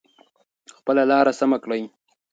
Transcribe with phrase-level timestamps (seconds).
[0.77, 1.83] خپله لاره سمه کړئ.